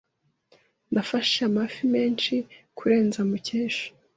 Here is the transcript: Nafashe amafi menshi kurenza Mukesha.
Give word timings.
Nafashe 0.93 1.37
amafi 1.49 1.81
menshi 1.95 2.33
kurenza 2.77 3.19
Mukesha. 3.29 3.87